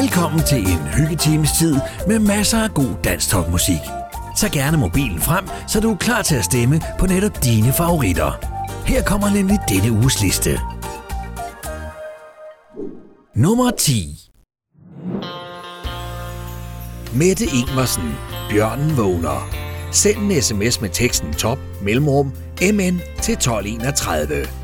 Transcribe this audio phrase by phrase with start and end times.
[0.00, 3.80] Velkommen til en hyggetimes tid med masser af god dansk musik.
[4.36, 8.30] Tag gerne mobilen frem, så du er klar til at stemme på netop dine favoritter.
[8.86, 10.60] Her kommer nemlig denne uges liste.
[13.34, 14.30] Nummer 10
[17.14, 18.14] Mette Ingvarsen,
[18.50, 19.48] Bjørnen vågner.
[19.92, 22.32] Send en sms med teksten top mellemrum
[22.62, 24.63] MN til 1231.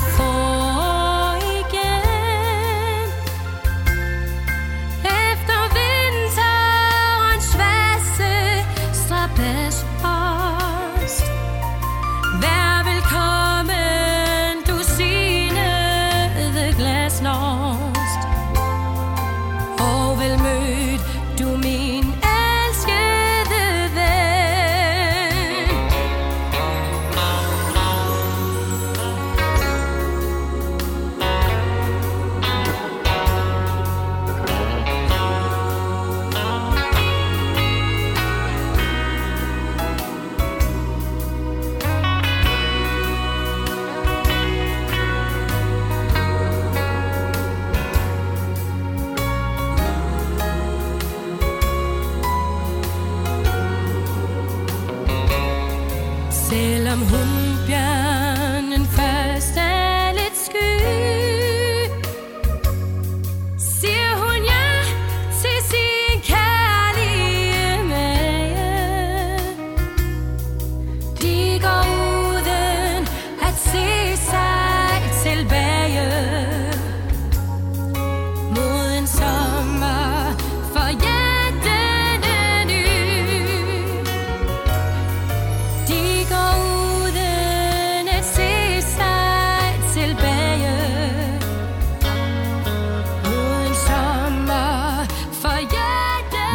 [0.00, 0.49] solskin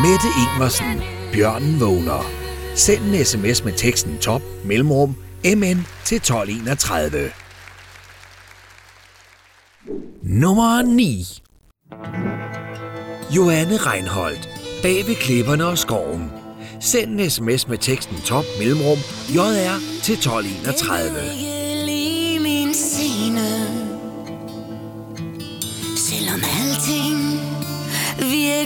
[0.05, 1.01] Mette Ingvarsen,
[1.31, 2.31] Bjørnen vågner.
[2.75, 7.31] Send en sms med teksten top mellemrum MN til 1231.
[10.23, 11.25] Nummer 9
[13.35, 14.49] Joanne Reinholdt,
[14.81, 16.31] Bag ved klipperne og skoven.
[16.79, 18.97] Send en sms med teksten top mellemrum
[19.35, 21.54] JR til 1231.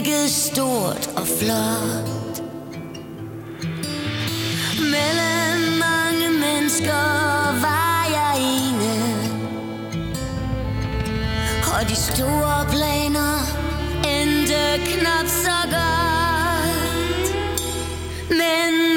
[0.04, 2.42] virkede stort og flot.
[4.78, 7.06] Mellem mange mennesker
[7.60, 8.94] var jeg ene.
[11.74, 13.38] Og de store planer
[14.08, 17.34] endte knap så godt.
[18.30, 18.89] Men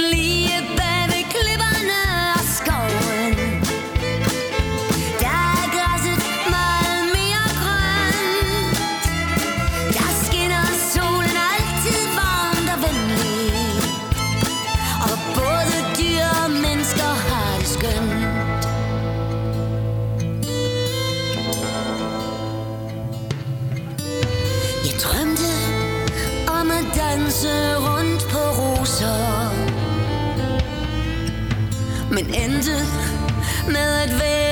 [33.67, 34.42] Melodie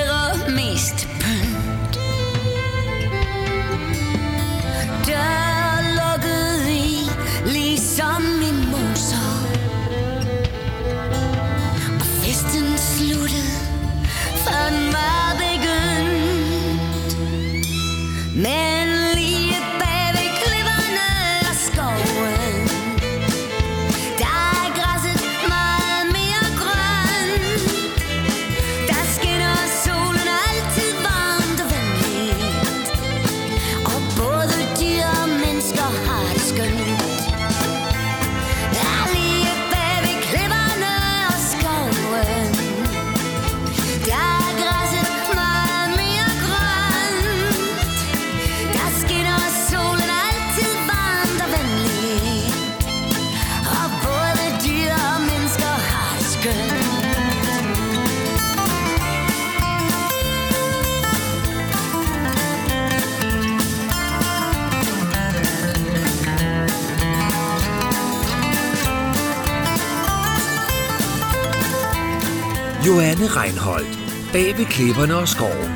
[74.71, 75.71] Klipperne og skoven.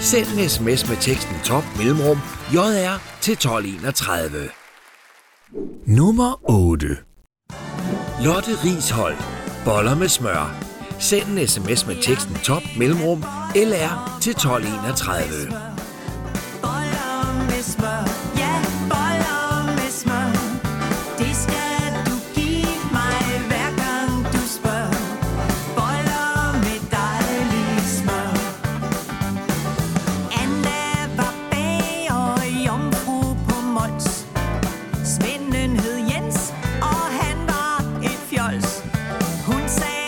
[0.00, 2.18] Send en sms med teksten top mellemrum
[2.54, 4.48] JR til 1231.
[5.86, 6.86] Nummer 8.
[8.24, 9.16] Lotte Rishold.
[9.64, 10.54] Boller med smør.
[10.98, 15.69] Send en sms med teksten top mellemrum LR til 1231.
[39.46, 39.99] Hun sagde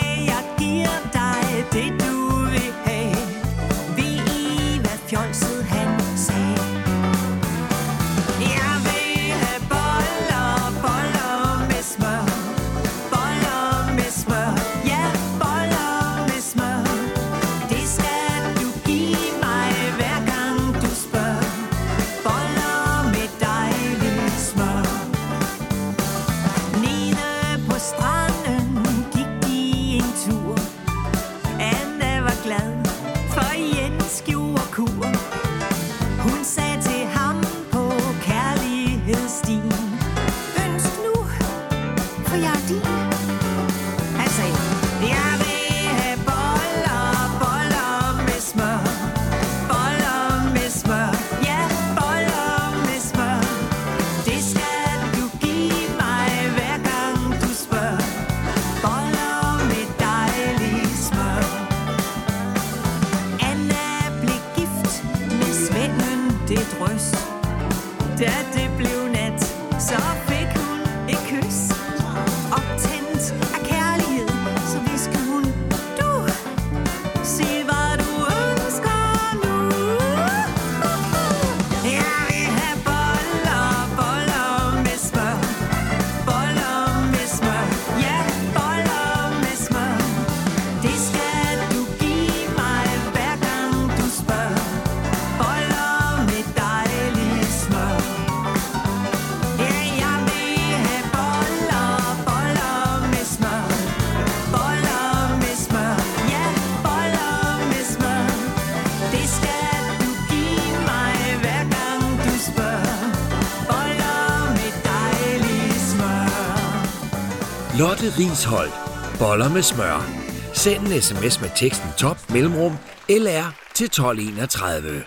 [117.79, 118.71] Lotte Rishold.
[119.19, 120.05] Boller med smør.
[120.53, 122.77] Send en sms med teksten top mellemrum
[123.09, 125.03] LR til 1231.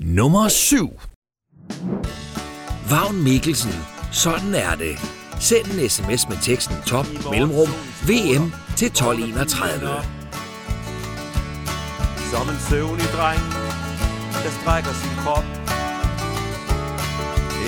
[0.00, 1.00] Nummer 7.
[2.90, 3.72] Vagn Mikkelsen.
[4.12, 4.98] Sådan er det.
[5.40, 7.68] Send en sms med teksten top mellemrum
[8.08, 9.80] VM til 1231.
[12.30, 13.40] Som en søvnig dreng,
[14.42, 15.44] der strækker sin krop.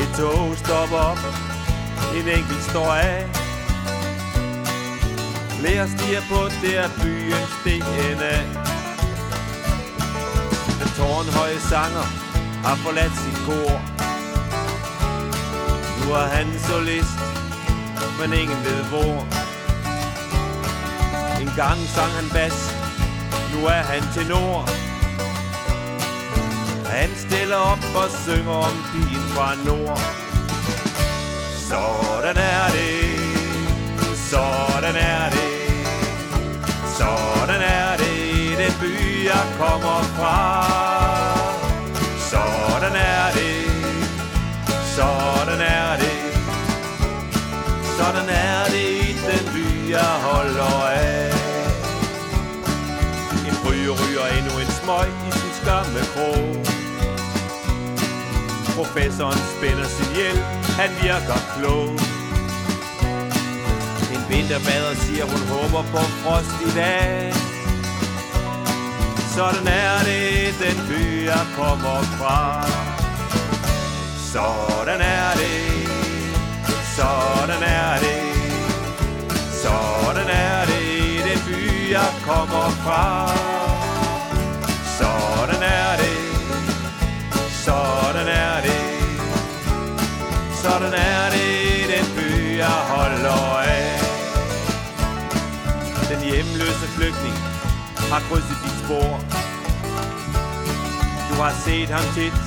[0.01, 1.54] Et tog stopper op
[2.15, 3.27] en enkelt står af.
[5.59, 8.37] Flere stiger på, det er byens DNA
[10.81, 12.07] Den tårnhøje sanger
[12.65, 13.75] har forladt sit kor.
[16.01, 17.19] Nu er han solist,
[18.21, 19.17] men ingen ved hvor.
[21.43, 22.59] En gang sang han bas,
[23.53, 24.69] nu er han tenor.
[26.87, 30.34] Han stiller op og synger om din fra nord.
[31.75, 33.05] Sådan er det.
[34.31, 35.55] Sådan er det.
[36.99, 40.39] Sådan er det i den by, jeg kommer fra.
[42.31, 43.57] Sådan er det.
[44.97, 46.19] Sådan er det.
[47.99, 51.31] Sådan er det i den by, jeg holder af.
[53.49, 56.64] En bryger ryger endnu en smøg i sin skamme krog.
[58.75, 60.43] Professoren spænder sin hjelm,
[60.79, 61.89] han virker klog.
[64.15, 67.33] En vinterbader siger, hun håber på frost i dag.
[69.35, 72.67] Sådan er det, den by jeg kommer fra.
[74.33, 75.89] Sådan er det,
[76.97, 78.23] sådan er det,
[79.63, 83.54] sådan er det, den by jeg kommer fra.
[90.65, 91.53] Sådan er det,
[91.93, 94.01] den by jeg holder af.
[96.11, 97.37] Den hjemløse flygtning
[98.13, 99.11] har krydset dit spor.
[101.29, 102.39] Du har set ham tit,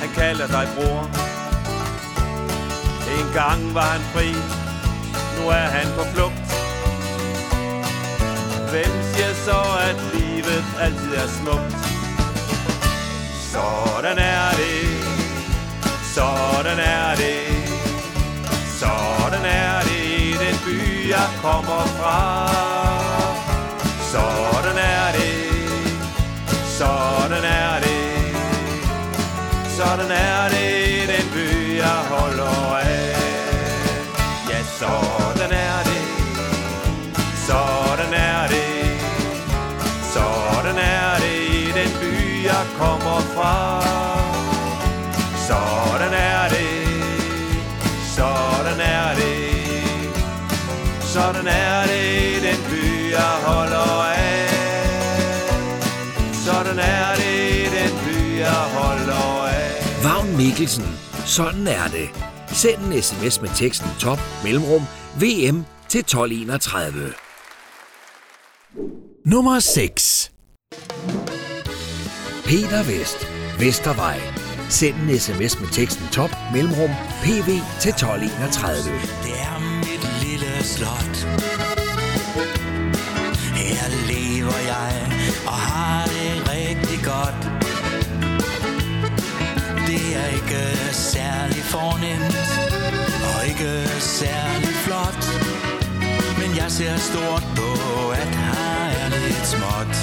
[0.00, 1.00] han kalder dig bror.
[3.18, 4.28] En gang var han fri,
[5.36, 6.46] nu er han på flugt.
[8.70, 11.76] Hvem siger så, at livet altid er smukt?
[13.52, 14.93] Sådan er det,
[16.14, 17.44] sådan er det,
[18.80, 20.04] sådan er det.
[20.18, 22.20] I den by, jeg kommer fra.
[24.12, 25.34] Sådan er det,
[26.78, 28.36] sådan er det,
[29.76, 30.88] sådan er det.
[30.88, 33.16] I den by, jeg holder af.
[34.50, 36.04] Ja, sådan er det,
[37.46, 39.00] sådan er det,
[40.14, 41.54] sådan er det.
[41.54, 44.13] I den by, jeg kommer fra.
[45.46, 46.68] Sådan er det,
[48.16, 49.44] sådan er det,
[51.02, 54.48] sådan er det i den by, jeg holder af.
[56.32, 60.04] Sådan er det i den by, jeg holder af.
[60.04, 60.98] Vagn Mikkelsen.
[61.26, 62.08] Sådan er det.
[62.48, 64.82] Send en sms med teksten top mellemrum
[65.14, 67.12] VM til 1231.
[69.24, 70.32] Nummer 6.
[72.44, 73.28] Peter Vest.
[73.58, 74.43] Vestervej.
[74.74, 76.90] Send en sms med teksten top mellemrum
[77.22, 77.48] PV
[77.80, 78.92] til 1231.
[79.24, 81.16] Det er mit lille slot.
[83.60, 84.92] Her lever jeg
[85.46, 87.40] og har det rigtig godt.
[89.88, 90.62] Det er ikke
[90.92, 92.36] særlig fornemt
[93.30, 95.22] og ikke særlig flot.
[96.40, 97.70] Men jeg ser stort på,
[98.10, 99.94] at her er lidt småt.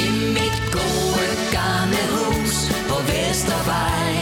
[0.00, 2.27] I mit gode gamle hus
[3.06, 4.12] Vestervej.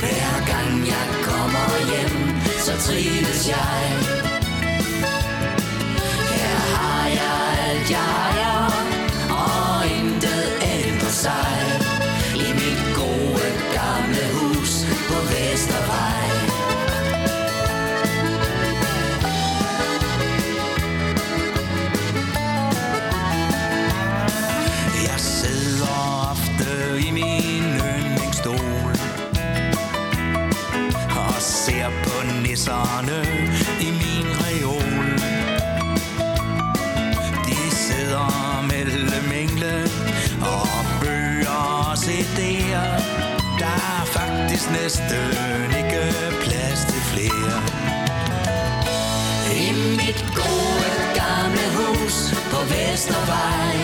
[0.00, 3.82] Hver gang jeg kommer hjem, så trives jeg.
[6.30, 7.40] Her har jeg
[7.70, 8.29] alt jeg
[44.72, 45.30] næsten
[45.78, 46.04] ikke
[46.44, 47.56] plads til flere.
[49.62, 52.16] I mit gode gamle hus
[52.50, 53.74] på Vestervej.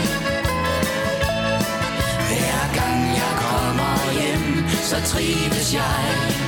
[2.29, 6.46] Hver gang jeg kommer hjem, så trives jeg.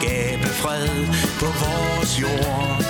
[0.00, 1.06] Skabe fred
[1.38, 2.89] på vores jord.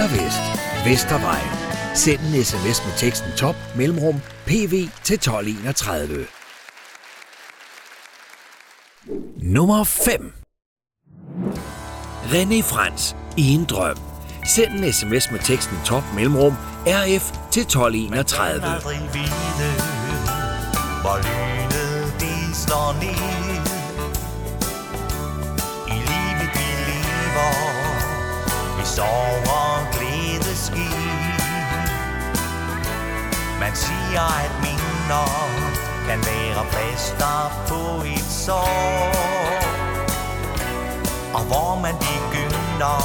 [0.00, 0.40] Peter Vest,
[0.84, 1.40] Vestervej.
[1.94, 6.26] Send en sms med teksten top mellemrum pv til 1231.
[9.42, 10.32] Nummer 5.
[12.24, 13.96] René Frans i en drøm.
[14.46, 16.54] Send en sms med teksten top mellemrum
[16.86, 18.10] rf til 1231.
[18.10, 19.72] Man kan aldrig vide,
[21.02, 23.49] hvor lynet de slår ned.
[28.96, 30.90] Sover glædeski.
[33.60, 35.28] Man siger, at minder
[36.06, 39.12] kan være plaster på et sår.
[41.34, 42.98] Og hvor man begynder,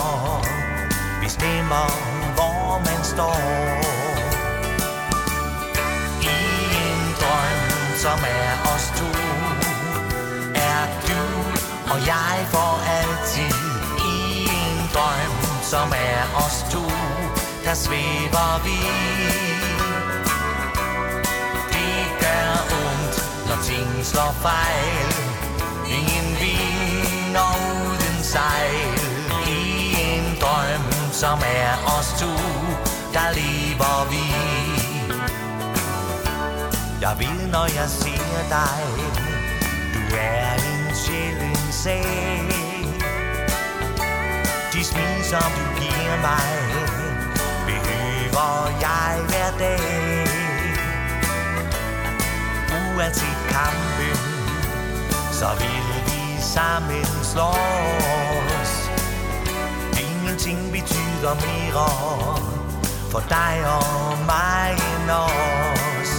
[1.24, 1.88] bestemmer,
[2.36, 3.42] hvor man står.
[6.22, 6.38] I
[6.86, 7.62] en drøm,
[8.04, 9.10] som er os to
[10.56, 11.22] Er du
[11.94, 13.55] og jeg for altid
[15.76, 16.84] som er os to
[17.66, 18.80] Der svæver vi.
[21.74, 23.16] Det gør ondt,
[23.48, 25.08] når ting slår fejl.
[25.98, 29.00] Ingen vind og uden sejl.
[29.48, 29.62] I
[30.10, 32.34] en drøm, som er os to
[33.16, 34.26] Der lever vi.
[37.02, 38.82] Jeg vil, når jeg ser dig
[39.94, 42.44] Du er en sjælden sag
[45.36, 46.52] som du giver mig.
[47.67, 48.54] Behøver
[48.86, 50.28] jeg hver dag
[52.80, 54.17] Uanset kampen
[55.32, 58.71] Så vil vi sammen slås.
[60.06, 61.89] Ingenting betyder mere
[63.12, 66.12] For dig og mig end os.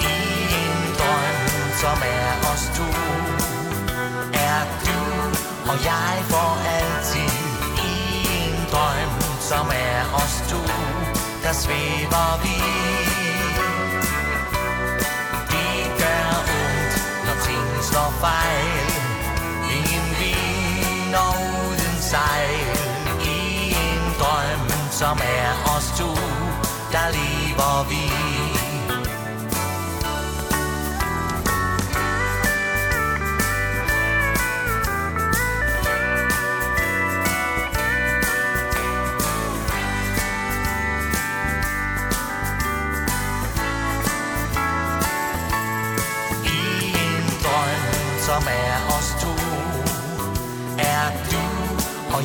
[0.00, 0.16] I
[0.62, 1.38] en drøm,
[1.82, 2.88] som er os to
[4.32, 5.00] Er du
[5.70, 6.79] og jeg for altid
[10.50, 10.62] du,
[11.42, 12.56] Der svæver vi.
[15.52, 16.94] Det gør ondt,
[17.26, 18.88] når ting slår fejl.
[19.76, 21.34] Ingen vind og
[21.66, 22.78] uden sejl.
[23.34, 23.38] I
[23.86, 26.10] en drøm, som er os to
[26.92, 28.19] Der lever vi.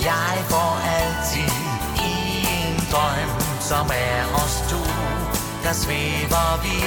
[0.03, 1.53] Jeg går altid
[2.11, 2.13] I
[2.57, 4.81] en drøm, som er os to
[5.63, 6.77] Der svæver vi.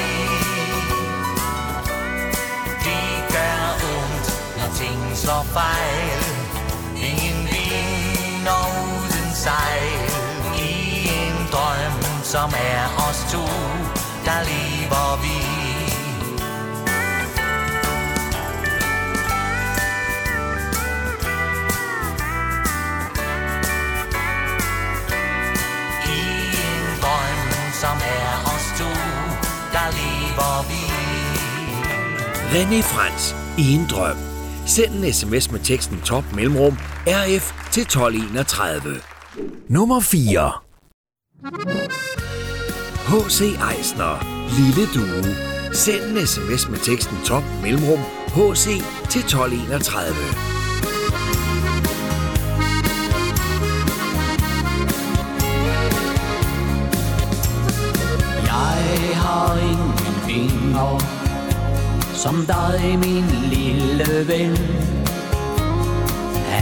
[2.85, 3.61] Det gør
[3.95, 4.27] ondt,
[4.59, 6.23] når ting slår fejl.
[6.97, 10.11] Ingen vinder uden sejl.
[10.59, 13.45] I en drøm, som er os to
[14.25, 15.58] Der lever vi.
[32.53, 34.17] René Frans i en drøm.
[34.67, 39.01] Send en sms med teksten top mellemrum rf til 1231.
[39.69, 40.53] Nummer 4.
[43.11, 43.41] H.C.
[43.71, 44.17] Eisner,
[44.57, 45.35] Lille Due.
[45.75, 48.67] Send en sms med teksten top mellemrum HC
[49.11, 50.15] til 1231.
[58.45, 61.18] Jeg har ingen fingre
[62.19, 64.57] som dig, min lille ven.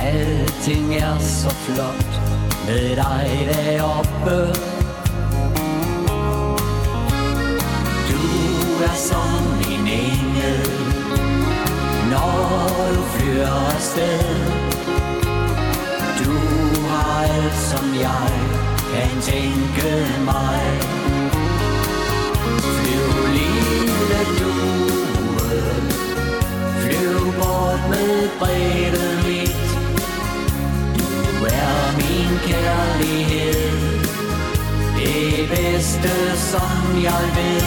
[0.03, 2.21] Alting er så flot
[2.67, 4.55] Med dig deroppe.
[8.09, 8.23] Du
[8.85, 10.71] er som en engel
[12.11, 14.21] Når du flyver afsted.
[16.25, 16.33] Du
[16.89, 18.31] har alt, som jeg
[18.93, 20.61] kan tænke mig.
[22.61, 25.06] Flyv lille du.
[26.83, 29.67] Flyv bort med brevet mit
[30.97, 33.77] Du er min kærlighed.
[34.97, 37.67] Det bedste som jeg ved.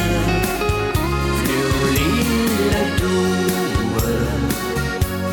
[1.39, 4.15] Flyv lille due.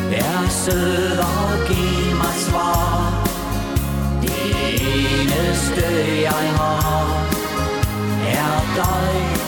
[0.09, 3.27] Vær sød og giv mig svar.
[4.21, 5.85] Det eneste
[6.21, 7.27] jeg har.
[8.27, 9.46] Er dig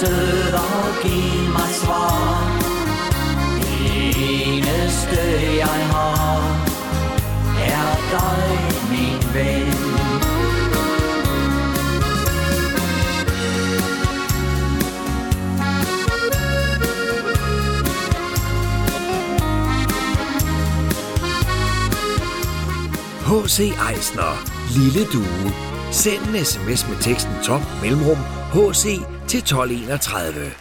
[0.00, 2.62] sød og giv mig svar.
[3.62, 4.14] Det
[4.54, 5.20] eneste
[5.56, 6.42] jeg har
[7.58, 8.48] er dig,
[8.90, 9.72] min ven.
[23.26, 23.58] H.C.
[23.90, 24.34] Eisner,
[24.76, 25.52] Lille Due.
[25.90, 28.18] Send en sms med teksten top mellemrum
[28.52, 28.84] HC
[29.32, 30.52] til 1231.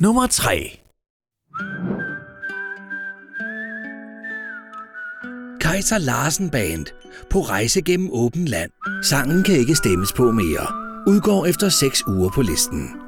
[0.00, 0.80] Nummer 3.
[5.60, 6.86] Kaiser Larsen Band
[7.30, 8.70] på rejse gennem åben land.
[9.02, 10.66] Sangen kan ikke stemmes på mere.
[11.06, 13.03] Udgår efter 6 uger på listen.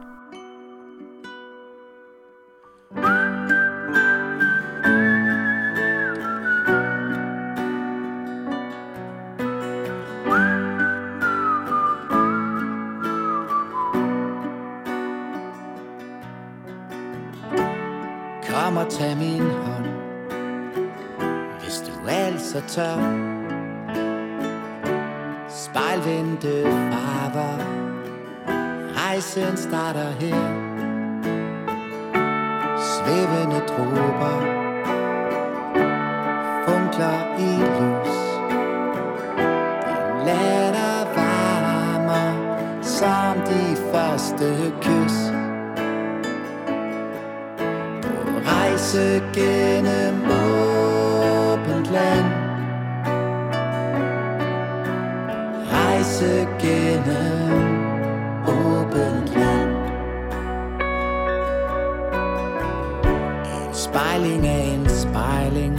[63.90, 65.78] Spejling af en spejling.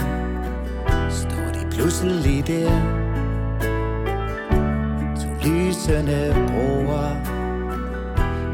[1.10, 2.72] Stod de pludselig der?
[5.22, 7.10] To lysende broer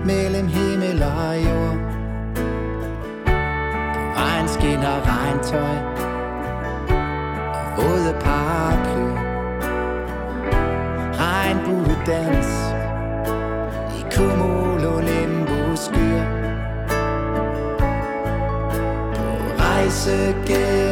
[0.05, 1.77] Mellem himmel og jord.
[3.93, 5.77] På Regn skinner regntøj
[7.53, 9.05] Og våde paraply.
[11.19, 12.47] Regnbuedans
[13.99, 14.62] I cumulonimbus
[19.93, 20.82] På rejse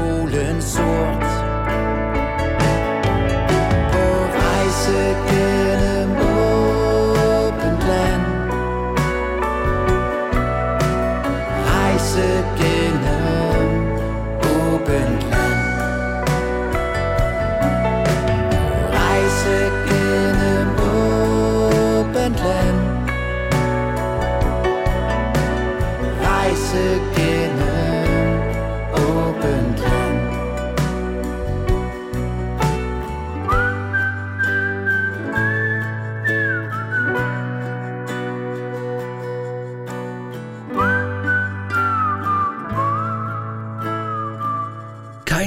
[0.00, 1.49] solen soort.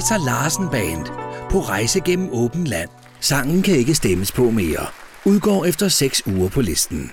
[0.04, 1.06] Kaiser Larsen Band
[1.50, 2.90] på rejse gennem åben land.
[3.20, 4.86] Sangen kan ikke stemmes på mere.
[5.26, 7.12] Udgår efter 6 uger på listen.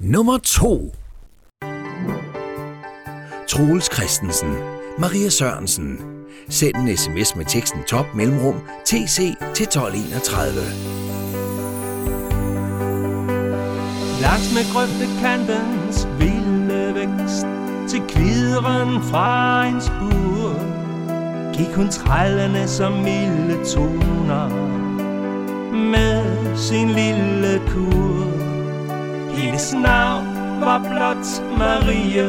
[0.00, 0.94] Nummer 2
[3.48, 4.54] Troels Christensen,
[4.98, 5.98] Maria Sørensen.
[6.48, 9.16] Send en sms med teksten top mellemrum TC
[9.54, 10.54] til 1231.
[14.20, 17.46] Langs med grøftekantens vilde vækst
[17.88, 20.37] Til kvideren fra en spur
[21.58, 24.48] Gik hun trællende som milde toner
[25.72, 28.26] Med sin lille kur
[29.34, 30.26] Hendes navn
[30.60, 32.28] var blot Marie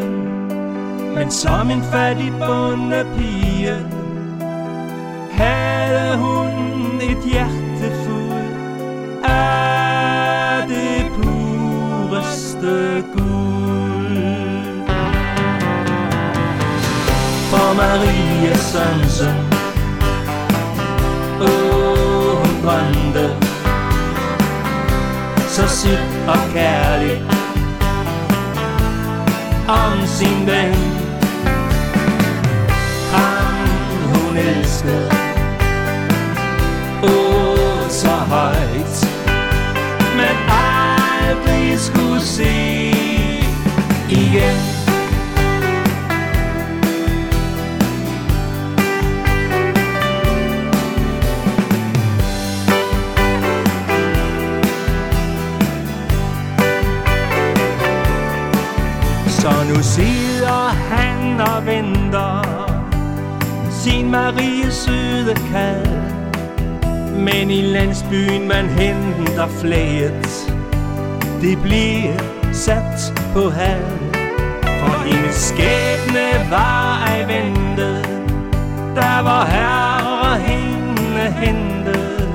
[1.16, 3.76] Men som en fattig bondepige
[5.32, 13.19] Havde hun et hjerte fuld af det pureste guld.
[17.74, 19.36] Maria Sørensen,
[21.42, 23.30] åh, hun brændte.
[25.48, 27.24] Så sit og kærlig
[29.68, 30.76] om sin ven.
[33.14, 33.68] Ham
[34.14, 35.12] hun elskede,
[37.04, 39.08] åh, så højt.
[40.16, 42.54] Men aldrig skulle se
[44.10, 44.69] igen.
[59.70, 62.42] Nu sidder han og venter
[63.72, 66.10] sin Marie søde kald.
[67.26, 70.54] Men i landsbyen man henter flæet
[71.42, 72.18] Det bliver
[72.54, 74.00] sat på hal.
[74.64, 78.06] For hendes skæbne var ej ventet
[78.96, 82.30] Der var herre hende hentet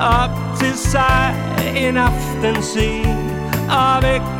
[0.00, 1.34] Op til sig
[1.76, 3.16] en aften sen
[3.70, 4.39] Og væk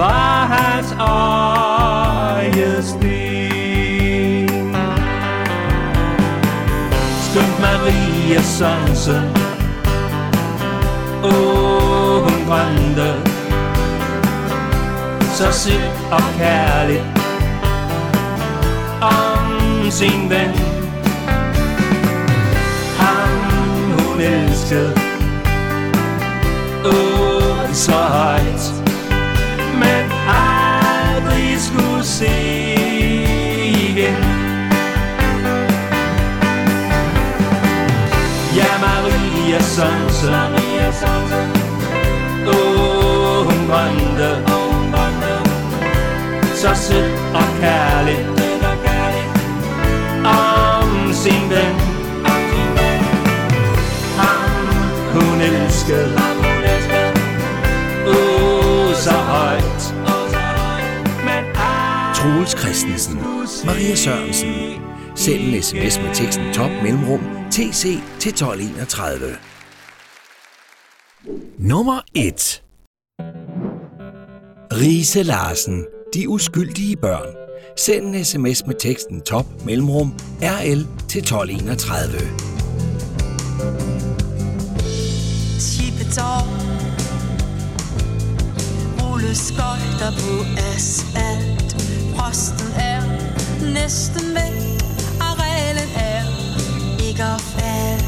[0.00, 0.92] var hans
[2.42, 3.00] øjesten
[7.20, 9.36] Skønt Maria Sørensen
[11.24, 13.14] Åh, hun drømte
[15.34, 17.04] Så sødt og kærligt
[19.02, 20.50] Om sin ven.
[22.98, 23.28] Ham
[23.98, 24.94] hun elskede
[26.84, 28.79] Åh, så højt
[31.60, 32.34] skulle se
[33.90, 34.24] igen.
[38.56, 40.34] Ja, Maria Sørensen
[42.46, 44.50] Åh, oh, hun brændte.
[46.54, 48.28] Så sødt og kærligt.
[50.24, 51.74] Om sin ven.
[54.16, 54.66] Ham
[55.12, 56.29] hun elskede.
[63.08, 64.48] Troels Maria Sørensen.
[65.16, 67.82] Send en sms med teksten top mellemrum TC
[68.18, 69.36] til 1231.
[71.58, 72.62] Nummer 1
[74.72, 77.34] Riese Larsen, De uskyldige børn.
[77.76, 82.10] Send en sms med teksten top mellemrum RL til 1231.
[85.60, 86.46] Tippetår
[89.02, 91.50] Rulleskøjter på asfalt
[92.20, 93.02] Posten er
[93.72, 94.82] næsten væk,
[95.20, 96.22] og reglen er
[97.08, 98.04] ikke at falde.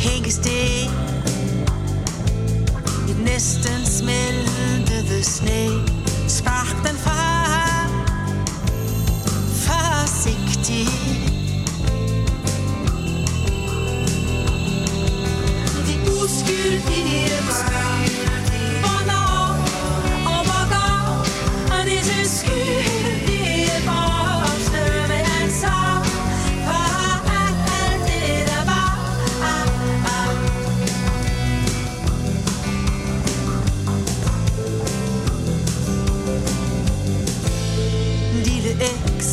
[0.00, 0.90] Hænkes det
[3.08, 5.68] i næsten smeltede sne,
[6.28, 7.88] spark den fra,
[9.66, 11.27] forsigtigt.
[16.28, 18.08] Uskyldige børn
[18.82, 19.42] Hvornår
[20.32, 20.64] og hvor
[21.74, 26.04] Og disse skyldige voksne med ansvar
[26.66, 26.84] For
[27.40, 28.90] alt det der var
[29.52, 29.66] ah,
[30.16, 30.34] ah.
[38.46, 39.30] Lille eks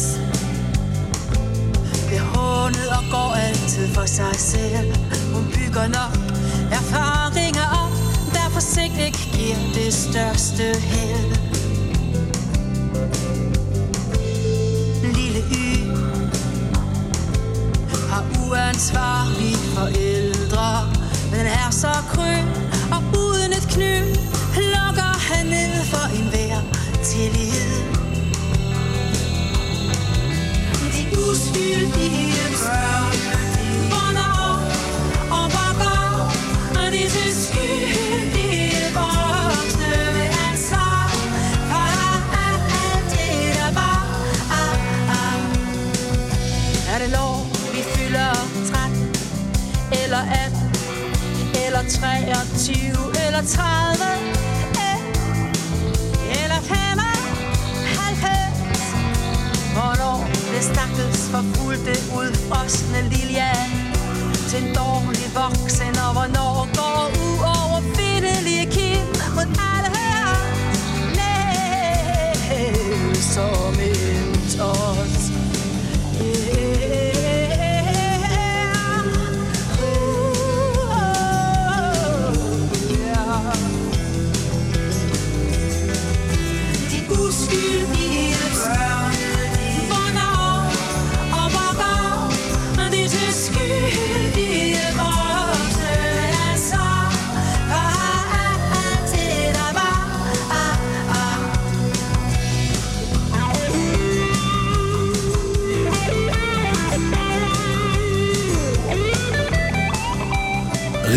[2.08, 4.94] Bliver hånet og går altid for sig selv
[5.34, 6.25] Hun bygger nok
[9.16, 11.36] ikke giver det største held
[15.04, 15.92] Lille Y
[18.10, 20.94] Har uansvarlige forældre
[21.32, 22.48] Men er så grøn
[22.92, 24.00] og uden et kny
[24.56, 26.62] Lukker han ned for enhver
[27.04, 27.96] tillid
[30.96, 33.05] de uskyldige børn.
[51.96, 54.04] 23 eller 30
[54.84, 55.00] eh,
[56.44, 56.76] eller 95
[59.74, 63.72] Hvornår det stakkels forfulgte udfrosne Lilian
[64.50, 70.28] til en dårlig voksen, og hvornår går uoverfindelige kim mod alle her?
[71.18, 75.16] Næh, som en tot
[76.22, 76.75] yeah.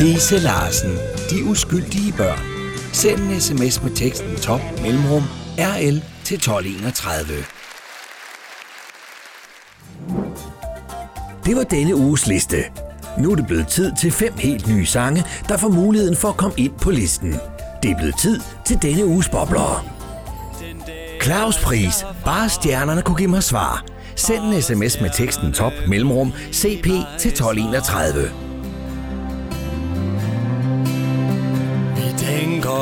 [0.01, 0.99] Riese Larsen.
[1.31, 2.39] De uskyldige børn.
[2.93, 5.23] Send en sms med teksten top mellemrum
[5.59, 7.27] RL til 1231.
[11.45, 12.57] Det var denne uges liste.
[13.19, 16.37] Nu er det blevet tid til fem helt nye sange, der får muligheden for at
[16.37, 17.35] komme ind på listen.
[17.83, 19.87] Det er blevet tid til denne uges bobler.
[21.23, 22.05] Claus Pris.
[22.25, 23.85] Bare stjernerne kunne give mig svar.
[24.17, 26.87] Send en sms med teksten top mellemrum CP
[27.19, 28.48] til 1231.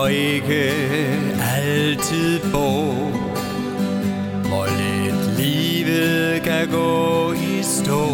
[0.01, 0.73] og ikke
[1.57, 2.95] altid på,
[4.49, 8.07] hvor lidt livet kan gå i stå.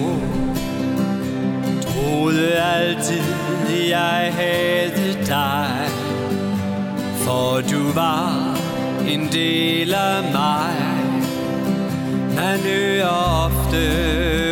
[1.82, 3.22] Troede altid,
[3.88, 5.88] jeg havde dig,
[7.16, 8.58] for du var
[9.08, 10.74] en del af mig.
[12.36, 14.51] Man øger ofte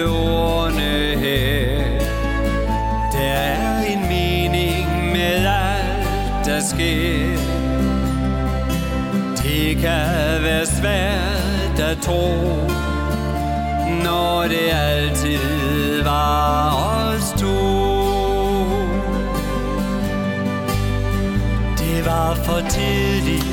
[6.60, 7.36] der sker.
[9.42, 12.28] Det kan være svært at tro,
[14.04, 17.60] når det altid var os to.
[21.78, 23.46] Det var for tidligt,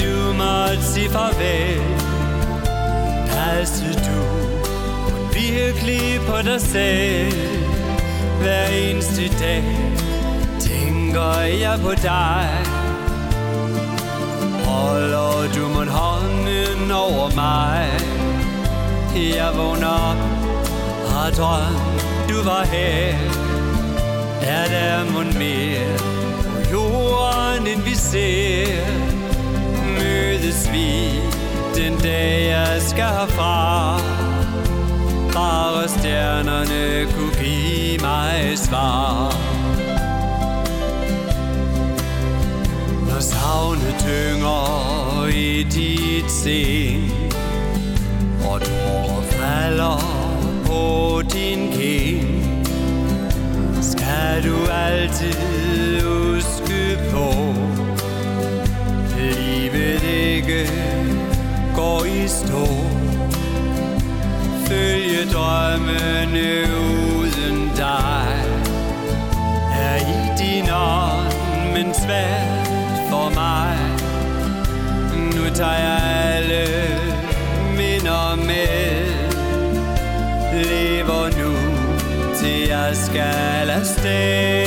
[0.00, 1.80] du måtte sige farvel.
[3.30, 4.20] Passede du
[5.32, 7.64] virkelig på dig selv?
[8.40, 9.93] Hver eneste dag
[11.14, 12.48] tænker jeg på dig.
[14.64, 17.88] Holder du mon hånden over mig?
[19.36, 20.16] Jeg vågner op,
[21.10, 23.14] har drømt, du var her.
[24.42, 25.98] Er der mon mere
[26.44, 28.86] på jorden, end vi ser?
[29.98, 31.10] Mødes vi
[31.74, 33.98] den dag, jeg skal herfra?
[35.34, 39.53] Bare stjernerne kunne give mig svar.
[43.14, 47.12] Når savnet tynger i dit sind
[48.44, 50.00] Og tårer falder
[50.66, 52.66] på din kind
[53.82, 57.54] Skal du altid huske på
[59.18, 60.70] Livet ikke
[61.76, 62.66] går i stå.
[64.66, 66.66] Følge drømmene
[67.18, 68.44] uden dig
[69.72, 72.63] Er i din ånd, men svært
[73.14, 73.76] for mig.
[75.34, 76.00] Nu tager jeg
[76.34, 76.64] alle
[77.78, 78.88] minder med.
[80.70, 81.52] Lever nu
[82.38, 84.64] til jeg skal afsted.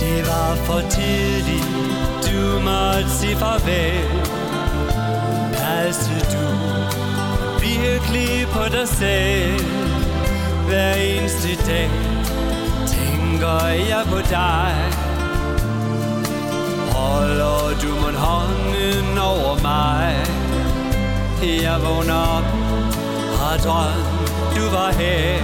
[0.00, 1.68] Det var for tidligt,
[2.26, 4.08] du måtte sige farvel.
[5.52, 6.46] Passede du
[7.60, 9.66] virkelig på dig selv?
[10.68, 12.03] Hver eneste dag
[13.44, 14.74] tænker jeg på dig.
[16.92, 20.14] Holder du mon hånden over mig?
[21.62, 22.44] Jeg vågner op,
[23.38, 25.38] har drømt du var her.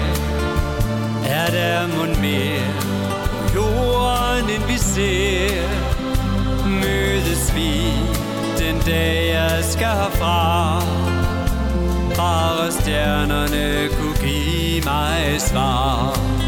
[1.26, 2.66] Er der mon mere
[3.30, 5.68] på jorden end vi ser?
[6.66, 7.92] Mødes vi
[8.58, 10.80] den dag jeg skal herfra?
[12.16, 16.39] Bare stjernerne kunne give mig svar.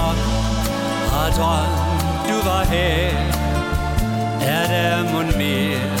[0.00, 3.10] Jeg har drømt, du var her.
[4.40, 5.98] Er der mon mere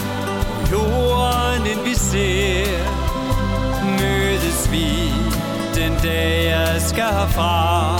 [0.60, 2.82] på jorden, end vi ser?
[3.84, 5.12] Mødes vi
[5.74, 7.98] den dag, jeg skal herfra?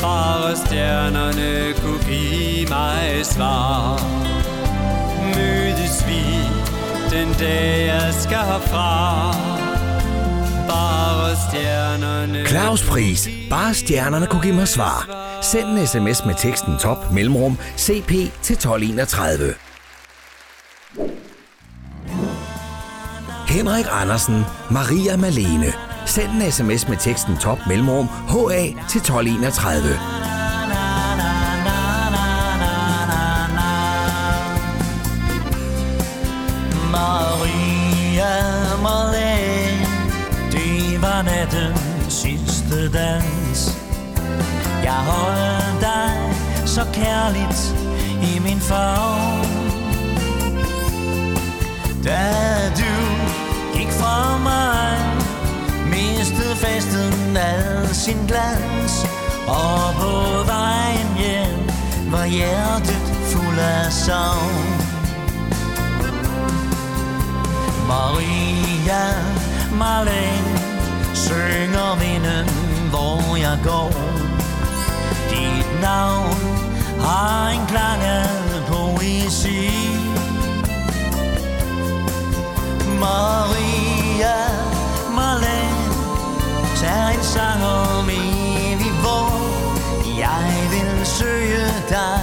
[0.00, 4.00] Bare stjernerne kunne give mig svar.
[5.36, 6.22] Mødes vi
[7.10, 9.57] den dag, jeg skal herfra?
[11.48, 13.28] Stjernerne Claus Pris.
[13.50, 15.06] Bare stjernerne kunne give mig svar.
[15.42, 18.10] Send en sms med teksten top mellemrum CP
[18.42, 19.54] til 1231.
[23.48, 24.44] Henrik Andersen.
[24.70, 25.72] Maria Malene.
[26.06, 30.17] Send en sms med teksten top mellemrum HA til 1231.
[41.50, 41.74] den
[42.10, 43.78] sidste dans.
[44.82, 46.12] Jeg holdt dig
[46.66, 47.74] så kærligt
[48.22, 49.46] i min favn.
[52.04, 52.24] Da
[52.78, 52.94] du
[53.78, 54.98] gik fra mig
[55.90, 59.06] Mistede festen al sin glans.
[59.46, 61.70] Og på vejen hjem
[62.12, 64.88] var hjertet fuld af savn.
[67.88, 69.14] Maria
[69.72, 70.57] Marlene
[71.26, 72.46] Synger vinden,
[72.90, 73.92] hvor jeg går.
[75.30, 76.40] Dit navn
[77.00, 78.28] har en klang af
[78.66, 79.70] poesi.
[83.00, 84.36] Maria
[85.16, 85.88] Marlene
[86.76, 89.32] Tag en sang om evig vor.
[90.18, 92.20] Jeg vil søge dig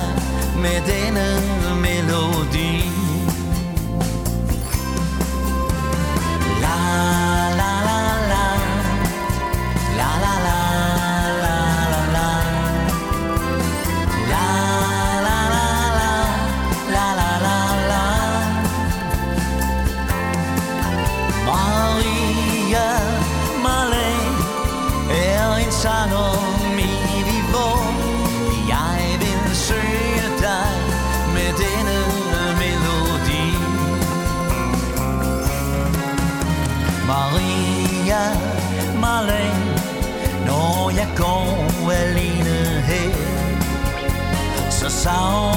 [0.61, 1.27] med denne
[1.81, 2.91] melodi.
[6.61, 7.24] La
[41.15, 43.11] går alene her.
[44.69, 45.54] Så savner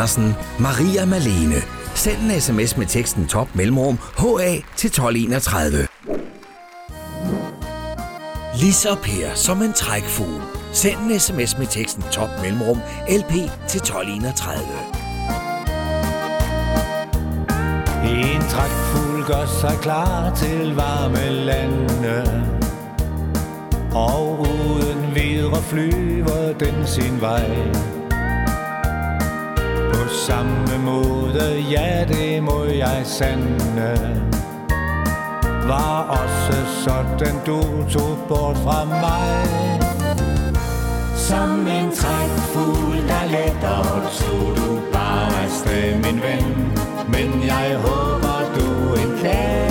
[0.00, 0.34] Andersen.
[0.58, 1.62] Maria Malene.
[1.94, 5.86] Send en sms med teksten top mellemrum HA til 1231.
[8.60, 10.42] Lis og Per som en trækfugl.
[10.72, 12.78] Send en sms med teksten top mellemrum
[13.08, 13.32] LP
[13.68, 14.62] til 1231.
[18.04, 22.46] En trækfugl gør sig klar til varme lande
[23.94, 27.99] Og uden videre flyver den sin vej
[30.30, 34.20] samme måde, ja det må jeg sande.
[35.68, 37.60] Var også sådan du
[37.90, 39.46] tog bort fra mig.
[41.16, 43.82] Som en trækfugl der letter
[44.18, 46.72] Tog du bare afsted min ven.
[47.08, 49.69] Men jeg håber du en dag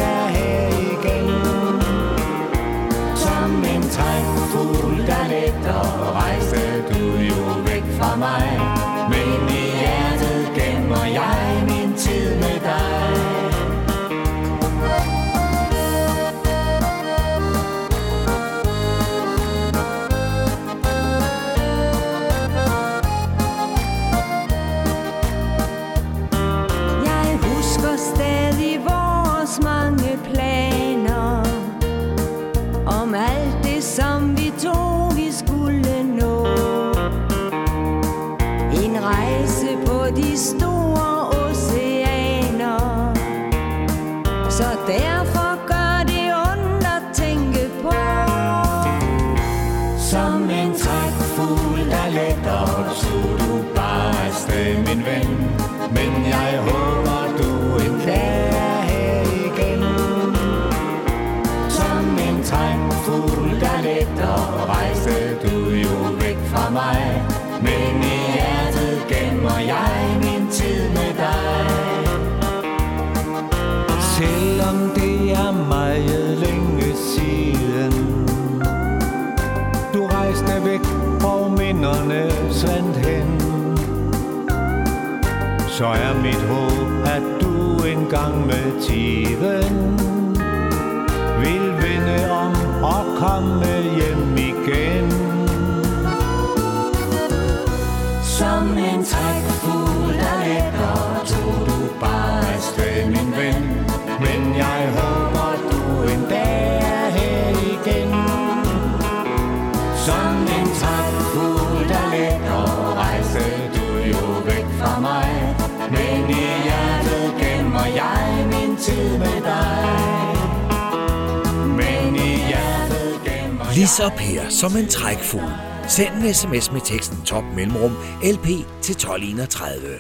[123.80, 125.51] Lis og Per som en trækfugl.
[125.88, 127.91] Send en sms med teksten top mellemrum
[128.23, 128.45] LP
[128.82, 129.99] til 1231.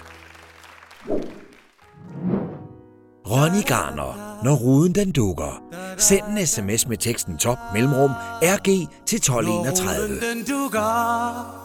[3.27, 5.63] Ronny Garner, når ruden den dukker.
[5.97, 8.11] Send en sms med teksten top mellemrum
[8.41, 10.09] RG til 1231.
[10.09, 11.55] Når den dukker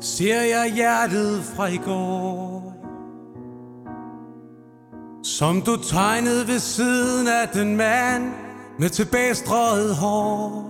[0.00, 2.74] Ser jeg hjertet fra i går
[5.24, 8.47] Som du tegnede ved siden af den mand
[8.80, 10.64] med tilbagestrøget hår.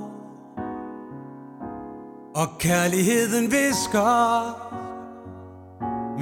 [2.34, 4.68] Og kærligheden visker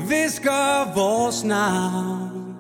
[0.09, 2.57] Visker vores navn.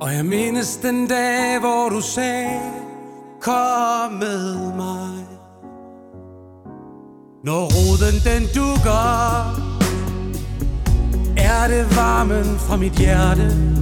[0.00, 2.60] Og jeg mindes den dag, hvor du sagde
[3.40, 5.26] Kom med mig.
[7.44, 9.50] Når roden den dukker
[11.36, 13.80] Er det varmen fra mit hjerte.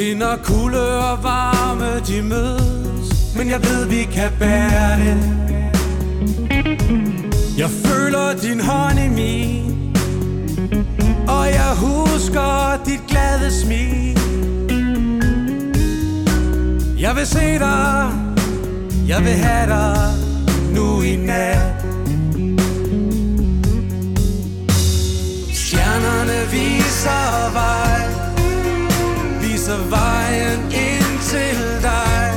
[0.00, 3.36] Det er når kulde og varme de mødes.
[3.36, 5.18] Men jeg ved vi kan bære det.
[7.58, 9.96] Jeg føler din hånd i min.
[11.28, 14.18] Og jeg husker dit glade smil.
[17.00, 18.10] Jeg vil se dig.
[19.08, 20.12] Jeg vil have dig
[20.74, 21.84] Nu i nat.
[25.52, 28.09] Stjernerne viser vej.
[29.70, 32.32] Viser vejen ind til dig.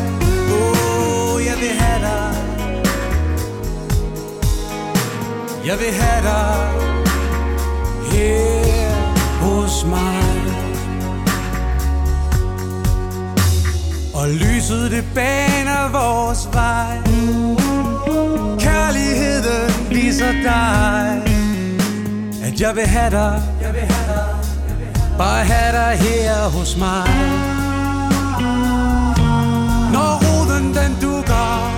[0.53, 2.35] Oh, jeg vil have dig.
[5.65, 6.69] Jeg vil have dig
[8.11, 8.91] her
[9.41, 10.23] hos mig.
[14.13, 16.97] Og lyset det baner vores vej.
[18.59, 21.21] Kærligheden viser dig
[22.43, 24.32] At jeg vil have dig.
[25.17, 27.07] Bare have dig her hos mig.
[29.93, 31.73] Når roden den dukker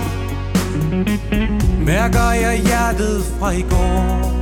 [1.86, 4.32] Mærker jeg hjertet fra i går.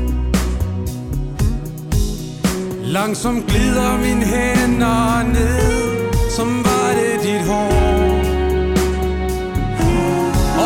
[2.82, 7.72] Langsomt glider min hænder ned Som var det dit hår.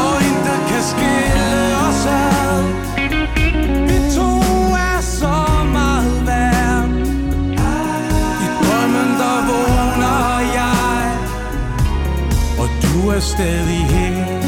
[0.01, 2.38] Og intet kan skille os ad.
[13.18, 14.40] er stadig her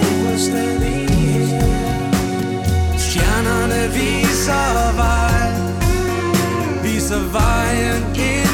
[0.00, 1.60] Du er stadig her
[2.98, 5.50] Stjernerne viser vej
[6.82, 8.45] Viser vejen ind.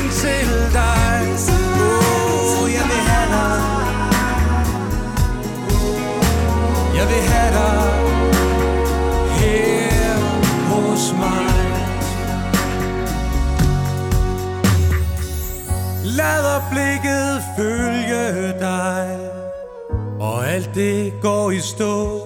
[20.62, 22.20] alt det går i stå.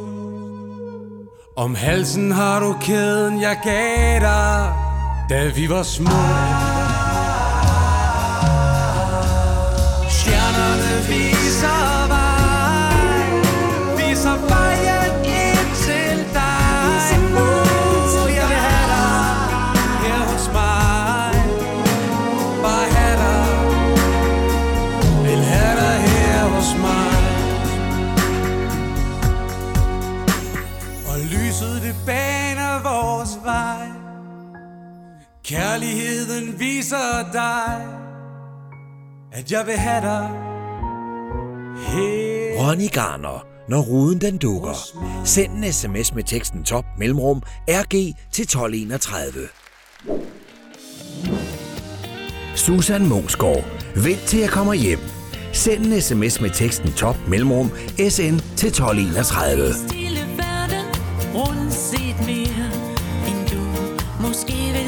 [1.56, 4.72] Om halsen har du kæden, jeg gav dig
[5.30, 6.75] Da vi var små.
[35.76, 37.86] Kærligheden viser dig
[39.32, 40.30] At jeg vil have dig
[41.86, 44.76] Helt Ronny Garner når ruden den dukker.
[45.24, 49.48] Send en sms med teksten top mellemrum RG til 1231.
[52.54, 53.64] Susan Mosgaard.
[53.96, 55.00] Vent til jeg kommer hjem.
[55.52, 59.74] Send en sms med teksten top mellemrum SN til 1231.
[59.74, 60.86] Stille verden,
[61.34, 62.66] rundt set mere,
[63.28, 63.62] end du
[64.28, 64.85] måske vil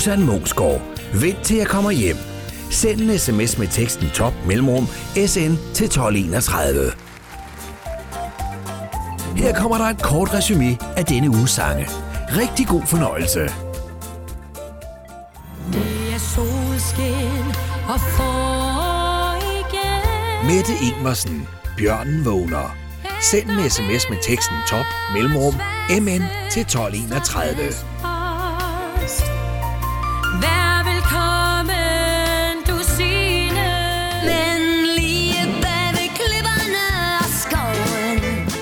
[0.00, 0.80] Susan Mosgaard.
[1.14, 2.16] Vent til jeg kommer hjem.
[2.70, 4.86] Send en sms med teksten top mellemrum
[5.26, 6.92] SN til 1231.
[9.36, 11.88] Her kommer der et kort resume af denne uges sange.
[12.28, 13.40] Rigtig god fornøjelse.
[15.72, 17.46] Det er solskin
[17.88, 20.56] og for igen.
[20.56, 22.76] Mette Ingmersen, Bjørnen vågner.
[23.20, 25.54] Send en sms med teksten top mellemrum
[25.90, 27.89] MN til 1231.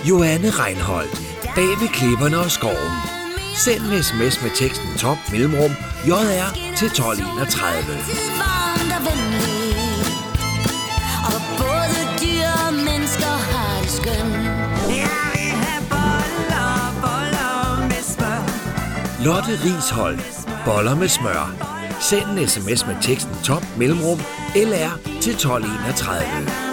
[0.08, 1.22] Johanne Reinholdt.
[1.54, 2.92] Bag ved klipperne og skoven.
[3.54, 5.70] Send en sms med teksten top mellemrum
[6.06, 7.72] JR til 1231.
[8.42, 8.92] Varmt
[11.28, 14.34] og både dyr og mennesker har det skønt.
[19.24, 20.18] Lotte Rishold.
[20.64, 21.54] Boller med smør.
[22.00, 24.18] Send en sms med teksten top mellemrum
[24.54, 26.67] LR til 1231.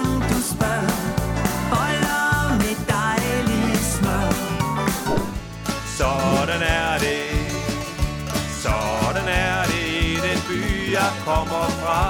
[11.26, 12.02] kommer fra.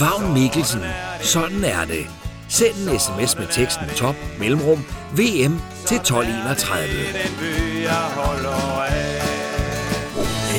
[0.00, 0.82] Vagn Mikkelsen.
[1.20, 2.06] Sådan er det.
[2.48, 6.88] Send en sms med teksten top mellemrum VM til 1231.
[6.88, 9.22] Den by, jeg holder af.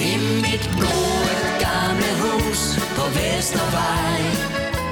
[0.02, 2.60] I mit gode gamle hus
[2.96, 4.20] på Vestervej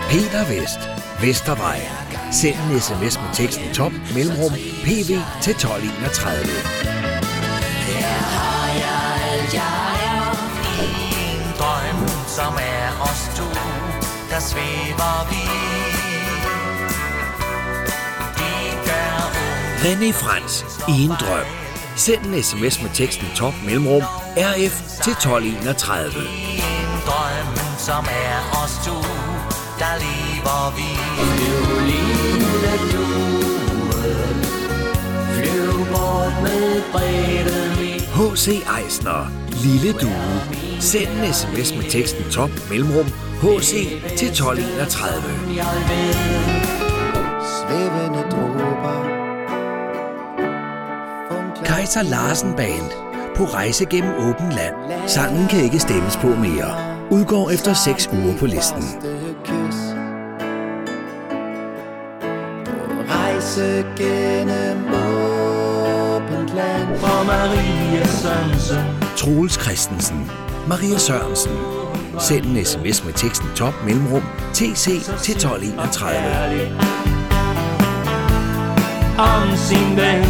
[0.09, 0.79] Peter Vest.
[1.21, 1.79] Vestervej.
[2.31, 4.51] Send en sms med teksten top mellemrum
[4.83, 5.09] PV
[5.41, 6.45] til 1231.
[7.87, 9.86] Her har jeg alt jeg
[12.37, 13.49] som er os to,
[14.29, 15.43] der svæver vi.
[19.83, 20.65] René Frans.
[20.87, 21.45] I en drøm.
[21.95, 24.01] Send en sms med teksten top mellemrum
[24.37, 26.21] RF til 1231.
[26.53, 28.97] en drøm, som er os to,
[29.81, 30.89] der lever vi.
[31.37, 34.45] Violine duen
[35.35, 38.47] Flyv bort med bredden i H.C.
[38.77, 39.31] Eisner.
[39.63, 40.66] Lille Due.
[40.79, 43.05] Send en sms med teksten top mellemrum
[43.41, 43.71] HC
[44.17, 45.23] til 1231.
[45.55, 46.13] jeg ved
[47.57, 49.17] Svævende dråber
[51.65, 52.91] Kaiser Larsen Band.
[53.35, 54.75] På rejse gennem åben land.
[55.07, 56.97] Sangen kan ikke stemmes på mere.
[57.11, 58.83] Udgår efter 6 uger på listen.
[63.09, 70.46] Rejse gennem åbent land For Maria Sørensen Troels Christensen.
[70.67, 71.51] Maria Sørensen.
[72.19, 74.85] Send en sms med teksten top mellemrum TC
[75.23, 76.77] til 1231.
[79.17, 80.25] Om sin ven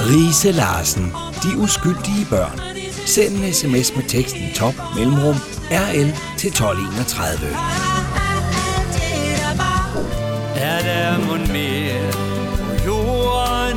[0.00, 1.12] Rise Larsen.
[1.42, 2.60] De uskyldige børn.
[3.06, 5.36] Send en sms med teksten top mellemrum
[5.70, 7.38] RL til 1231.
[10.56, 12.11] Er der mund mere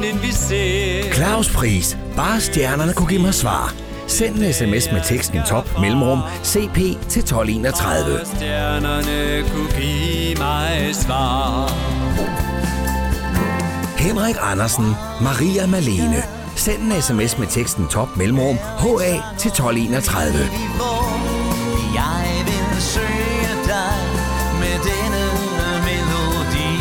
[0.10, 1.14] end vi ser?
[1.14, 1.98] Claus Pris.
[2.16, 3.74] Bare stjernerne kunne give mig svar.
[4.08, 6.78] Send en sms med teksten top mellemrum CP
[7.10, 8.18] til 1231.
[8.18, 11.72] Bare stjernerne kunne give mig svar.
[13.98, 14.86] Henrik Andersen.
[15.22, 16.24] Maria Malene.
[16.56, 20.34] Send en sms med teksten top mellemrum HA til 1231.
[21.96, 23.98] Jeg vil søge dig
[24.62, 25.26] med denne
[25.88, 26.72] melodi.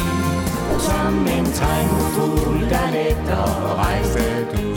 [0.79, 2.94] Som en trængfugl, der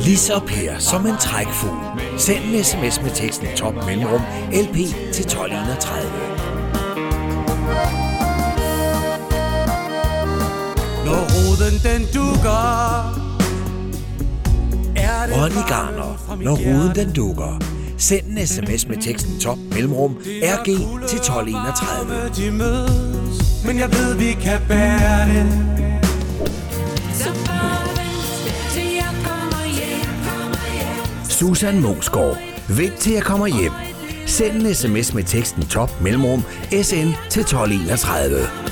[0.07, 1.77] Lisa Per som en trækfugl.
[2.17, 4.21] Send en sms med teksten top mellemrum
[4.51, 4.75] LP
[5.13, 6.11] til 1231.
[11.05, 13.27] Når roden den dukker
[14.95, 16.37] er Ronny Garner.
[16.43, 17.01] Når ruden hjerte.
[17.01, 17.59] den dukker.
[17.97, 20.65] Send en sms med teksten top mellemrum RG
[21.09, 22.29] til 1231.
[22.35, 25.86] De mødes, men jeg ved, vi kan bære det.
[31.39, 32.37] Susan Mosgaard.
[32.69, 33.71] Vent til jeg kommer hjem.
[34.25, 38.66] Send en sms med teksten top mellemrum SN til 1231.